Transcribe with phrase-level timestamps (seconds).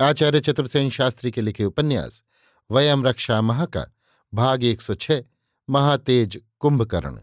[0.00, 2.22] आचार्य चतुर्सेन शास्त्री के लिखे उपन्यास,
[2.70, 3.86] वयम रक्षा महा का
[4.34, 5.24] भाग 106
[5.70, 7.20] महातेज कुंभकर्ण,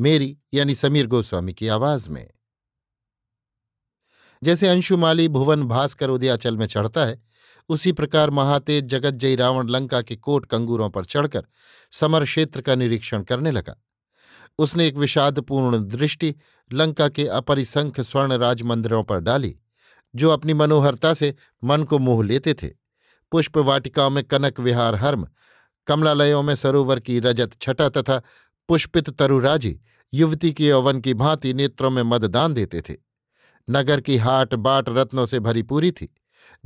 [0.00, 2.30] मेरी यानी समीर गोस्वामी की आवाज़ में।
[4.42, 7.22] जैसे अंशुमाली भुवन भास्कर उदयाचल में चढ़ता है,
[7.68, 11.46] उसी प्रकार महातेज जगज्जयी रावण लंका के कोट कंगूरों पर चढ़कर
[11.90, 13.84] समर क्षेत्र का निरीक्षण करने लगा।
[14.58, 16.34] उसने एक विषादपूर्ण दृष्टि
[16.72, 19.58] लंका के अपरिसंख्य स्वर्ण राजमंदिरों पर डाली।
[20.14, 22.68] जो अपनी मनोहरता से मन को मोह लेते थे।
[23.32, 25.28] पुष्प वाटिकाओं में कनक विहार हर्म,
[25.86, 28.22] कमलालयों में सरोवर की रजत छटा तथा
[28.68, 29.80] पुष्पित तरुराजी
[30.14, 32.94] युवती की यौवन की भांति नेत्रों में मतदान देते थे।
[33.70, 36.14] नगर की हाट बाट रत्नों से भरी पूरी थी।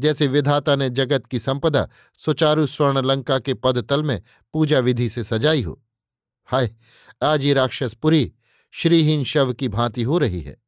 [0.01, 5.25] जैसे विधाता ने जगत की संपदा सुचारू स्वर्ण लंका के पदतल में पूजा विधि से
[5.25, 5.83] सजाई हो।
[6.45, 6.75] हाय,
[7.23, 8.33] आज ये राक्षसपुरी
[8.71, 10.62] श्रीहीन शव की भांति हो रही है।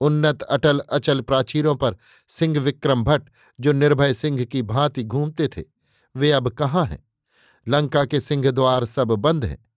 [0.00, 1.96] उन्नत, अटल, अचल प्राचीरों पर
[2.28, 5.62] सिंह विक्रम भट्ट, जो निर्भय सिंह की भांति घूमते थे,
[6.16, 7.08] वे अब कहाँ हैं?
[7.68, 9.72] लंका के सिंह द्वार सब बंद हैं।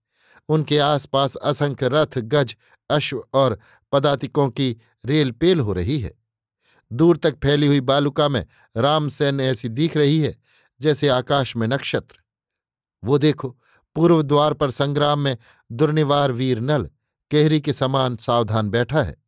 [0.49, 2.55] उनके आसपास असंख्य रथ, गज,
[2.89, 3.59] अश्व और
[3.91, 6.13] पदातिकों की रेल पेल हो रही है।
[6.93, 8.45] दूर तक फैली हुई बालुका में
[8.77, 10.37] रामसेन ऐसी दिख रही है,
[10.81, 12.19] जैसे आकाश में नक्षत्र।
[13.03, 13.57] वो देखो,
[13.95, 15.37] पूर्व द्वार पर संग्राम में
[15.71, 16.89] दुर्निवार वीर नल,
[17.31, 19.24] केहरी के समान सावधान बैठा है।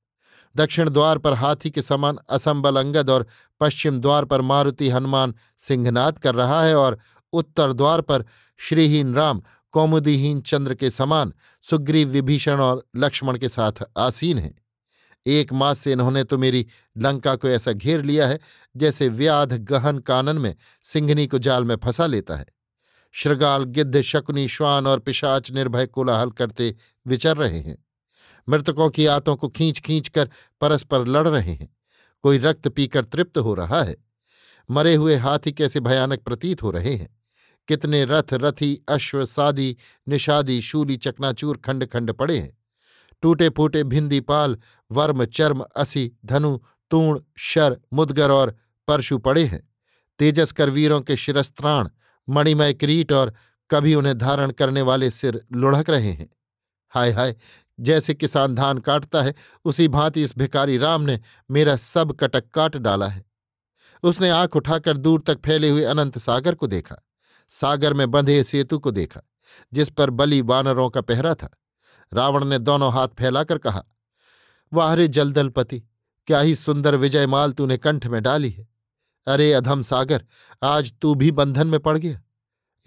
[0.55, 3.27] दक्षिण द्वार पर हाथी के समान असंबल अंगद और
[3.59, 6.97] पश्चिम द्वार पर मारुति हनुमान सिंहनाद कर रहा है और
[7.33, 8.25] उत्तर द्वार पर
[8.59, 9.41] श्रीहीन राम,
[9.71, 14.55] कौमुदीहीन चंद्र के समान सुग्रीव विभीषण और लक्ष्मण के साथ आसीन हैं।
[15.25, 16.65] एक मास से इन्होंने तो मेरी
[16.97, 18.39] लंका को ऐसा घेर लिया है
[18.77, 22.45] जैसे व्याध गहन कानन में सिंघनी को जाल में फंसा लेता है।
[23.11, 26.75] श्रृगाल, गिद्ध, शकुनी, श्वान और पिशाच निर्भय कोलाहल करते
[27.07, 27.86] विचर रहे हैं।
[28.49, 30.29] मृतकों की आतों को खींच खींच कर
[30.61, 31.77] परस्पर लड़ रहे हैं।
[32.23, 33.97] कोई रक्त पीकर तृप्त हो रहा है।
[34.71, 37.17] मरे हुए हाथी कैसे भयानक प्रतीत हो रहे हैं।
[37.67, 39.77] कितने रथ, रथी, अश्व, सादी,
[40.07, 42.57] निषादी, शूली, चकनाचूर खंड खंड पड़े हैं।
[43.21, 44.57] टूटे फूटे भिंदी पाल,
[44.91, 46.59] वर्म, चर्म, असी, धनु,
[46.91, 49.69] तूण, शर, मुदगर और परशु पड़े हैं।
[50.19, 51.89] तेजस्कर वीरों के शिरस्त्राण,
[52.29, 53.33] मणिमय क्रीट और
[53.71, 56.29] कभी उन्हें धारण करने वाले सिर लुढ़क रहे हैं।
[56.89, 57.35] हाय हाय
[57.79, 59.33] जैसे किसान धान काटता है,
[59.65, 61.19] उसी भांति इस भिकारी राम ने
[61.51, 63.25] मेरा सब कटक काट डाला है।
[64.03, 66.95] उसने आँख उठाकर दूर तक फैले हुए अनंत सागर को देखा।
[67.49, 69.21] सागर में बंधे सेतु को देखा,
[69.73, 71.49] जिस पर बली वानरों का पहरा था।
[72.13, 73.85] रावण ने दोनों हाथ फैलाकर कहा
[74.73, 75.83] वाहरे जलदलपति
[76.27, 78.67] क्या ही सुंदर विजयमाल तूने कंठ में डाली है।
[79.27, 80.25] अरे अधम सागर,
[80.63, 82.21] आज तू भी बंधन में पड़ गया।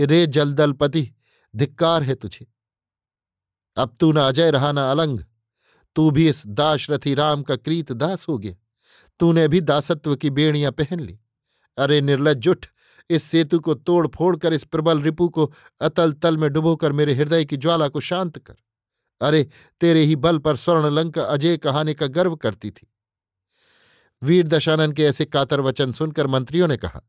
[0.01, 1.13] रे जलदलपति
[1.57, 2.47] धिक्कार है तुझे।
[3.81, 5.21] अब तू न अजय, रहा न अलंग।
[5.97, 8.55] तू भी इस दाशरथी राम का क्रीत दास हो गया।
[9.21, 11.19] तूने भी दासत्व की बेड़ियाँ पहन ली।
[11.79, 12.67] अरे निर्लज उठ
[13.11, 17.15] इस सेतु को तोड़ फोड़ कर इस प्रबल रिपु को अतल तल में डुबोकर, मेरे
[17.15, 18.57] हृदय की ज्वाला को शांत कर।
[19.21, 19.49] अरे,
[19.81, 22.93] तेरे ही बल पर स्वर्ण लंका अजय कहाने का गर्व करती थी।
[24.23, 27.03] वीर दशानन के ऐसे कातर वचन सुनकर मंत्रियों ने कहा,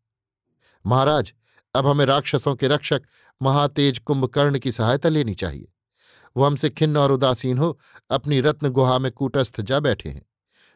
[0.85, 1.33] महाराज,
[1.75, 3.01] अब हमें राक्षसों के रक्षक
[3.41, 5.73] महातेज कुंभकर्ण की सहायता लेनी चाहिए।
[6.35, 7.79] वो हमसे खिन्न और उदासीन हो,
[8.09, 10.25] अपनी रत्न गुहा में कूटस्थ जा बैठे हैं।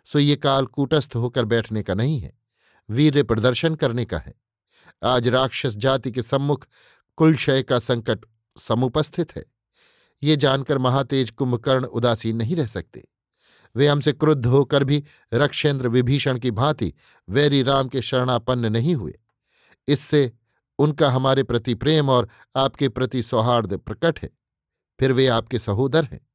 [0.08, 2.34] सो ये काल कूटस्थ होकर बैठने का नहीं है,
[2.90, 4.34] वीर्य प्रदर्शन करने का है।
[5.04, 6.68] आज राक्षस जाति के सम्मुख
[7.18, 8.26] कुलशय का संकट
[8.58, 9.46] समुपस्थित है।
[10.24, 13.04] ये जानकर महातेज कुंभकर्ण उदासीन नहीं रह सकते।
[13.76, 15.04] वे हमसे क्रुद्ध होकर भी
[15.34, 16.94] रक्षेंद्र विभीषण की भांति
[17.28, 19.14] वैरी राम के शरणापन्न नहीं हुए।
[19.88, 20.32] इससे
[20.80, 24.30] उनका हमारे प्रति प्रेम और आपके प्रति सौहार्द प्रकट है।
[25.00, 26.28] फिर वे आपके सहोदर हैं।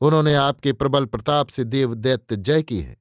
[0.00, 2.96] उन्होंने आपके प्रबल प्रताप से देव दैत्य जय की है।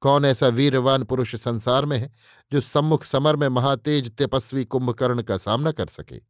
[0.00, 2.12] कौन ऐसा वीरवान पुरुष संसार में है,
[2.52, 6.20] जो सम्मुख समर में महातेज तपस्वी कुंभकर्ण का सामना कर सके?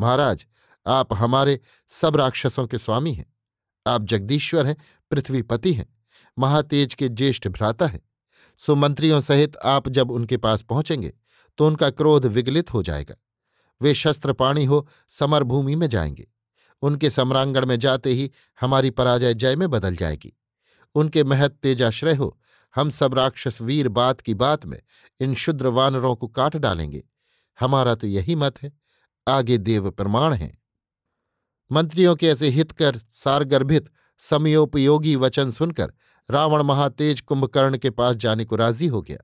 [0.00, 0.46] महाराज,
[0.86, 3.34] आप हमारे सब राक्षसों के स्वामी हैं।
[3.86, 4.76] आप जगदीश्वर हैं,
[5.10, 5.86] पृथ्वीपति हैं,
[6.38, 8.00] महातेज के ज्येष्ठ भ्राता हैं।
[8.58, 11.12] सो मंत्रियों सहित आप जब उनके पास पहुँचेंगे
[11.58, 13.14] तो उनका क्रोध विगलित हो जाएगा।
[13.82, 16.26] वे शस्त्रपाणी हो समरभूमि में जाएँगे।
[16.82, 18.30] उनके सम्रांगण में जाते ही
[18.60, 20.32] हमारी पराजय जय में बदल जाएगी।
[20.94, 22.38] उनके महत तेजाश्रय हो,
[22.74, 24.80] हम सब राक्षस वीर बात की बात में
[25.20, 27.04] इन शुद्र वानरों को काट डालेंगे।
[27.60, 28.72] हमारा तो यही मत है,
[29.28, 30.52] आगे देव प्रमाण है।
[31.72, 35.92] मंत्रियों के ऐसे हितकर, सारगर्भित, समयोपयोगी वचन सुनकर
[36.30, 39.18] रावण महातेज कुंभकर्ण के पास जाने को राज़ी हो गया।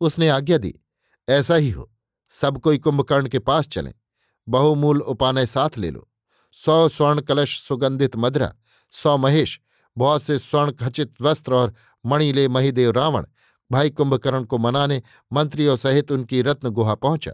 [0.00, 0.74] उसने आज्ञा दी,
[1.28, 1.92] ऐसा ही हो,
[2.28, 3.94] सब कोई कुंभकर्ण के पास चलें,
[4.48, 6.08] बहुमूल उपानय साथ ले लो।
[6.64, 8.54] सौ स्वर्ण कलश, सुगंधित मदरा,
[8.90, 9.60] सौ महेश,
[9.98, 11.74] बहुत से स्वर्ण खचित वस्त्र और
[12.06, 13.26] मणिले महिदेव रावण,
[13.72, 17.32] भाई कुंभकर्ण को मनाने, मंत्रियों सहित उनकी रत्न गुहा पहुँचा।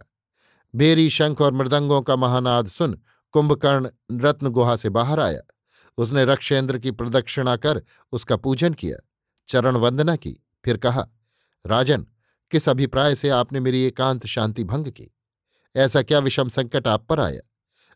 [0.74, 2.98] बेरी, शंख और मृदंगों का महानाद सुन
[3.32, 5.40] कुंभकर्ण रत्न गुहा से बाहर आया।
[5.96, 7.82] उसने रक्षेंद्र की प्रदक्षिणा कर
[8.12, 8.96] उसका पूजन किया,
[9.48, 11.06] चरण वंदना की, फिर कहा,
[11.66, 12.06] राजन,
[12.50, 15.14] किस अभिप्राय से आपने मेरी एकांत शांति भंग की?
[15.76, 17.40] ऐसा क्या विषम संकट आप पर आया?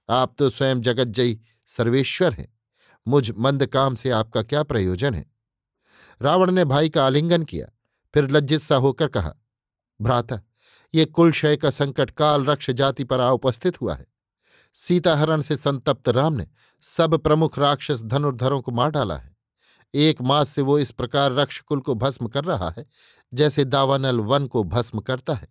[0.08, 2.48] आप तो स्वयं जगतजयी सर्वेश्वर हैं।
[3.06, 5.24] मुझ मंद काम से आपका क्या प्रयोजन है?
[6.20, 7.66] रावण ने भाई का आलिंगन किया,
[8.14, 9.34] फिर लज्जित सा होकर कहा,
[10.00, 10.40] भ्राता,
[10.94, 14.06] ये कुलशय का संकट काल रक्ष जाति पर आ उपस्थित हुआ है।
[14.76, 16.46] सीताहरण से संतप्त राम ने
[16.82, 19.34] सब प्रमुख राक्षस धनुर्धरों को मार डाला है।
[19.94, 22.86] एक मास से वो इस प्रकार रक्षकुल को भस्म कर रहा है,
[23.32, 25.48] जैसे दावानल वन को भस्म करता है।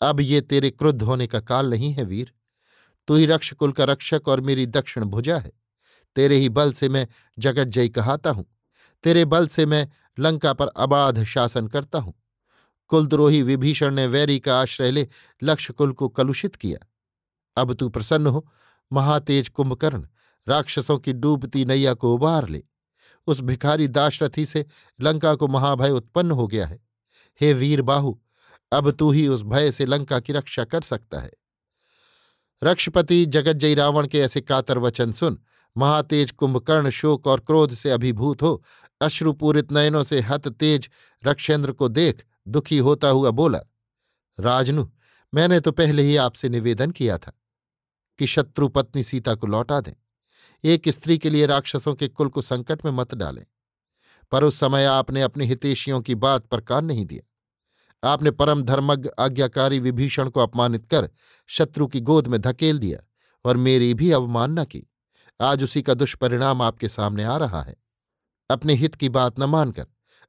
[0.00, 2.32] अब ये तेरे क्रुद्ध होने का काल नहीं है, वीर।
[3.08, 5.52] तू ही रक्षकुल का रक्षक और मेरी दक्षिण भुजा है।
[6.16, 7.08] तेरे ही बल से मैं
[7.38, 8.44] जगत जय कहाता हूँ।
[9.02, 9.88] तेरे बल से मैं
[10.18, 12.14] लंका पर अबाध शासन करता हूँ।
[12.88, 15.08] कुलद्रोही विभीषण ने वैरी का आश्रय ले
[15.42, 16.86] लक्ष्यकुल को कलुषित किया।
[17.56, 18.48] अब तू प्रसन्न हो,
[18.92, 20.06] महातेज कुंभकर्ण,
[20.48, 22.64] राक्षसों की डूबती नैया को उबार ले।
[23.26, 24.66] उस भिखारी दाशरथी से
[25.00, 26.80] लंका को महाभय उत्पन्न हो गया है।
[27.40, 28.18] हे वीर बाहु
[28.72, 31.30] अब तू ही उस भय से लंका की रक्षा कर सकता है।
[32.64, 35.38] रक्षपति जगज्जयी रावण के ऐसे कातर वचन सुन,
[35.76, 38.64] महातेज कुंभकर्ण शोक और क्रोध से अभिभूत हो,
[39.00, 40.90] अश्रुपूरित नयनों से हत तेज
[41.24, 43.60] रक्षेंद्र को देख दुखी होता हुआ बोला,
[44.40, 44.86] राजनु,
[45.34, 47.32] मैंने तो पहले ही आपसे निवेदन किया था
[48.18, 49.92] कि शत्रु पत्नी सीता को लौटा दें।
[50.64, 53.46] एक स्त्री के लिए राक्षसों के कुल को संकट में मत डालें।
[54.32, 57.28] पर उस समय आपने अपने हितेशियों की बात पर कान नहीं दिया।
[58.04, 61.10] आपने परम धर्मज्ञ, आज्ञाकारी विभीषण को अपमानित कर
[61.46, 63.00] शत्रु की गोद में धकेल दिया
[63.44, 64.84] और मेरी भी अवमानना की।
[65.40, 67.76] आज उसी का दुष्परिणाम आपके सामने आ रहा है।
[68.50, 69.86] अपने हित की बात न मानकर,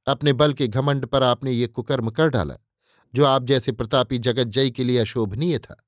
[0.08, 2.56] अपने बल के घमंड पर आपने ये कुकर्म कर डाला,
[3.16, 5.88] जो आप जैसे प्रतापी जगत जय के लिए अशोभनीय था।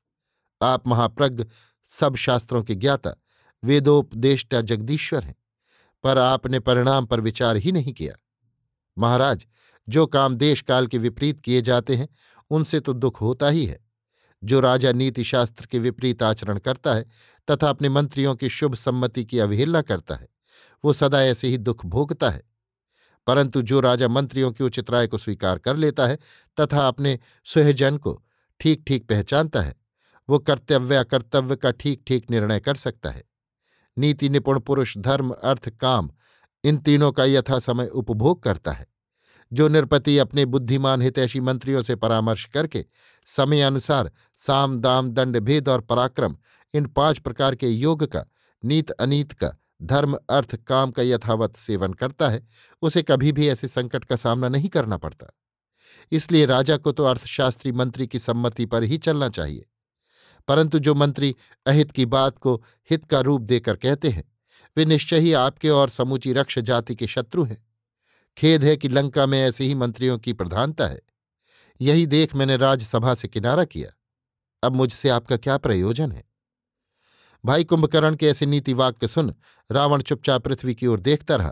[0.61, 1.45] आप महाप्रज्ञ,
[1.83, 3.15] सब शास्त्रों के ज्ञाता,
[3.63, 5.35] वेदोपदेष्टा जगदीश्वर हैं,
[6.03, 8.13] पर आपने परिणाम पर विचार ही नहीं किया।
[8.97, 9.45] महाराज
[9.89, 12.07] जो काम देश काल के विपरीत किए जाते हैं,
[12.51, 13.79] उनसे तो दुख होता ही है।
[14.43, 17.05] जो राजा नीति शास्त्र के विपरीत आचरण करता है
[17.47, 20.27] तथा अपने मंत्रियों की शुभ सम्मति की अवहेलना करता है,
[20.83, 22.43] वो सदा ऐसे ही दुख भोगता है।
[23.27, 26.17] परंतु जो राजा मंत्रियों की उचित राय को स्वीकार कर लेता है
[26.59, 28.21] तथा अपने स्वयजन को
[28.59, 29.75] ठीक ठीक पहचानता है,
[30.29, 33.23] वो कर्तव्य अकर्तव्य का ठीक ठीक निर्णय कर सकता है।
[33.97, 36.11] नीति निपुण पुरुष, धर्म, अर्थ, काम,
[36.63, 38.90] इन तीनों का यथा समय उपभोग करता है।
[39.53, 42.85] जो निरपति अपने बुद्धिमान हितैषी मंत्रियों से परामर्श करके
[43.25, 46.35] समय अनुसार साम, दाम, दंड, भेद और पराक्रम,
[46.73, 48.25] इन पाँच प्रकार के योग का,
[48.65, 52.47] नीत, अनीत का, धर्म, अर्थ, काम का यथावत सेवन करता है,
[52.81, 55.33] उसे कभी भी ऐसे संकट का सामना नहीं करना पड़ता।
[56.11, 59.65] इसलिए राजा को तो अर्थशास्त्री मंत्री की सम्मति पर ही चलना चाहिए।
[60.47, 64.31] परंतु जो मंत्री अहित की बात को हित का रूप देकर कहते हैं,
[64.77, 67.70] वे निश्चय ही आपके और समूची रक्ष जाति के शत्रु हैं।
[68.37, 71.01] खेद है कि लंका में ऐसे ही मंत्रियों की प्रधानता है।
[71.81, 73.89] यही देख मैंने राजसभा से किनारा किया।
[74.63, 76.23] अब मुझसे आपका क्या प्रयोजन है?
[77.45, 79.33] भाई कुंभकर्ण के ऐसे नीति वाक्य सुन
[79.71, 81.51] रावण चुपचाप पृथ्वी की ओर देखता रहा।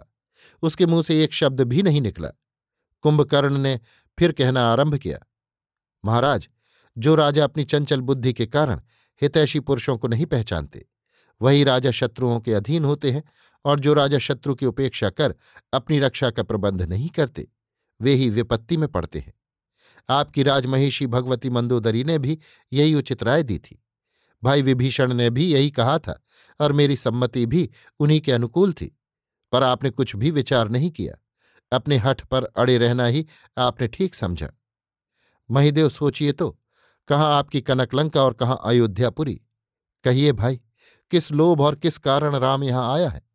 [0.61, 2.29] उसके मुँह से एक शब्द भी नहीं निकला।
[3.03, 3.79] कुंभकर्ण ने
[4.17, 5.19] फिर कहना आरंभ किया,
[6.05, 6.47] महाराज,
[6.97, 8.81] जो राजा अपनी चंचल बुद्धि के कारण
[9.21, 10.85] हितैषी पुरुषों को नहीं पहचानते,
[11.41, 13.23] वही राजा शत्रुओं के अधीन होते हैं
[13.65, 15.35] और जो राजा शत्रु की उपेक्षा कर
[15.73, 17.47] अपनी रक्षा का प्रबंध नहीं करते,
[18.01, 19.33] वे ही विपत्ति में पड़ते हैं।
[20.09, 22.39] आपकी राजमहिषी भगवती मंदोदरी ने भी
[22.73, 23.83] यही उचित राय दी थी।
[24.43, 26.23] भाई विभीषण ने भी यही कहा था
[26.59, 28.99] और मेरी सम्मति भी उन्हीं के अनुकूल थी,
[29.51, 31.15] पर आपने कुछ भी विचार नहीं किया।
[31.71, 33.25] अपने हठ पर अड़े रहना ही
[33.57, 34.49] आपने ठीक समझा।
[35.51, 36.59] महिदेव, सोचिए तो
[37.07, 39.41] कहाँ आपकी कनकलंका और कहाँ अयोध्यापुरी?
[40.03, 40.59] कहिए भाई,
[41.11, 43.28] किस लोभ और किस कारण राम यहाँ आया है?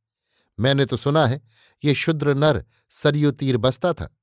[0.61, 1.40] मैंने तो सुना है,
[1.84, 4.16] ये शुद्र नर सरयू तीर बसता था।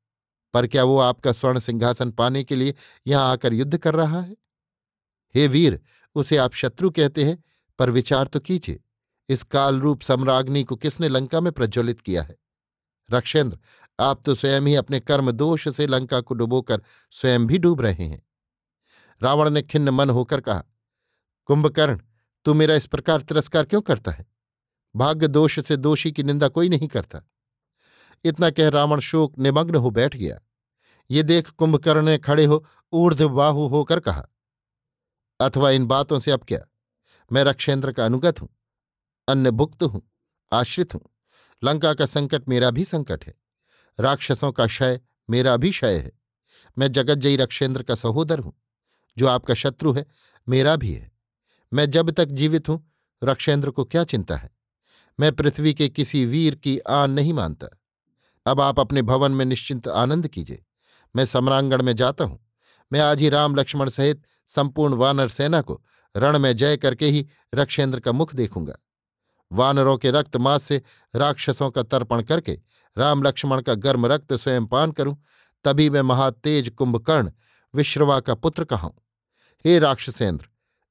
[0.54, 2.76] पर क्या वो आपका स्वर्ण सिंहासन पाने के लिए
[3.08, 4.38] यहाँ आकर युद्ध कर रहा है?
[5.36, 5.82] हे वीर,
[6.16, 7.44] उसे आप शत्रु कहते हैं,
[7.80, 8.80] पर विचार तो कीजिए,
[9.30, 12.38] इस कालरूप सम्राग्नि को किसने लंका में प्रज्वलित किया है?
[13.12, 13.60] रक्षेंद्र,
[14.00, 18.04] आप तो स्वयं ही अपने कर्म दोष से लंका को डुबोकर स्वयं भी डूब रहे
[18.04, 18.24] हैं।
[19.24, 20.64] रावण ने खिन्न मन होकर कहा,
[21.46, 22.00] कुंभकर्ण,
[22.46, 24.31] तू मेरा इस प्रकार तिरस्कार क्यों करता है?
[24.96, 27.22] भाग्य दोष से दोषी की निंदा कोई नहीं करता।
[28.26, 30.40] इतना कह रावण शोक निमग्न हो बैठ गया।
[31.10, 34.28] ये देख कुंभकर्ण ने खड़े हो ऊर्ध्वबाहु होकर कहा,
[35.40, 36.60] अथवा इन बातों से अब क्या?
[37.32, 38.50] मैं रक्षेंद्र का अनुगत हूँ
[39.28, 40.02] अन्य भुक्त हूँ,
[40.52, 41.02] आश्रित हूँ।
[41.62, 43.34] लंका का संकट मेरा भी संकट है,
[44.00, 46.12] राक्षसों का क्षय मेरा भी क्षय है।
[46.78, 48.54] मैं जगज्जयी रक्षेंद्र का सहोदर हूँ,
[49.18, 50.06] जो आपका शत्रु है,
[50.48, 51.12] मेरा भी है।
[51.72, 52.84] मैं जब तक जीवित हूँ,
[53.22, 54.50] रक्षेंद्र को क्या चिंता है?
[55.20, 57.68] मैं पृथ्वी के किसी वीर की आन नहीं मानता।
[58.46, 60.64] अब आप अपने भवन में निश्चिंत आनंद कीजिए।
[61.16, 62.40] मैं सम्रांगण में जाता हूँ।
[62.92, 65.82] मैं आज ही राम लक्ष्मण सहित संपूर्ण वानर सेना को
[66.16, 68.76] रण में जय करके ही रक्षेंद्र का मुख देखूँगा।
[69.52, 70.82] वानरों के रक्त मास से
[71.16, 72.60] राक्षसों का तर्पण करके
[72.98, 75.16] राम लक्ष्मण का गर्म रक्त स्वयं पान करूँ,
[75.66, 77.32] तभी मैं महातेज कुंभकर्ण
[77.74, 78.94] विश्रवा का पुत्र कहूँ
[79.66, 80.46] हे। राक्षसेंद्र,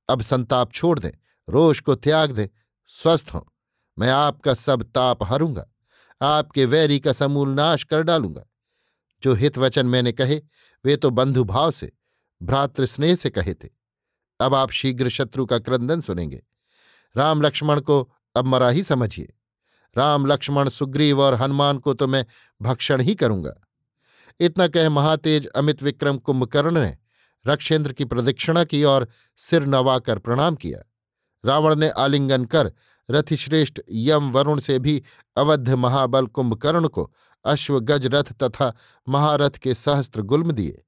[0.08, 1.10] अब संताप छोड़ दें,
[1.48, 2.46] रोष को त्याग दें,
[2.90, 3.40] स्वस्थ हों।
[4.00, 5.66] मैं आपका सब ताप हरूँगा,
[6.20, 8.44] आपके वैरी का समूल नाश कर डालूँगा।
[9.22, 10.40] जो हित वचन मैंने कहे,
[10.84, 11.92] वे तो बंधुभाव से,
[12.40, 13.68] भ्रातृस्नेह से कहे थे।
[14.40, 16.42] अब आप शीघ्र शत्रु का क्रंदन सुनेंगे।
[17.14, 18.00] राम लक्ष्मण को
[18.36, 19.32] अब मरा ही समझिए।
[19.96, 22.24] राम लक्ष्मण, सुग्रीव और हनुमान को तो मैं
[22.60, 23.54] भक्षण ही करूँगा।
[24.40, 26.96] इतना कह महातेज अमित विक्रम कुंभकर्ण ने
[27.44, 29.08] रक्षेंद्र की प्रदक्षिणा की और
[29.40, 30.82] सिर नवाकर प्रणाम किया।
[31.44, 32.72] रावण ने आलिंगन कर
[33.10, 35.02] रथिश्रेष्ठ यम वरुण से भी
[35.36, 37.12] अवध महाबल कुंभकर्ण को
[37.44, 38.72] अश्व गज रथ तथा
[39.08, 40.84] महारथ के सहस्त्र गुल्म दिए।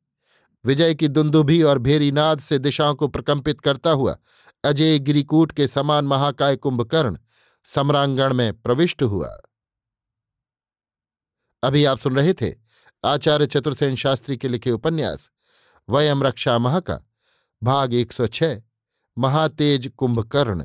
[0.65, 4.17] विजय की दुंदुभी और भेरीनाद से दिशाओं को प्रकंपित करता हुआ
[4.65, 7.19] अजय गिरिकूट के समान महाकाय कुंभकर्ण
[7.65, 9.41] सम्रांगण में प्रविष्ट हुआ।
[11.63, 12.55] अभी आप सुन रहे थे
[13.05, 15.31] आचार्य चतुर्सेन शास्त्री के लिखे उपन्यास,
[15.89, 16.99] वयम रक्षा मह का,
[17.63, 18.63] भाग 106
[19.19, 20.65] महातेज कुंभकर्ण।